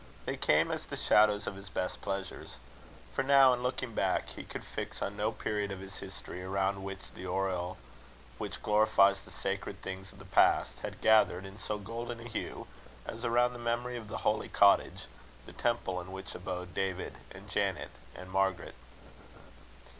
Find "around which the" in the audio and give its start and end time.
6.43-7.27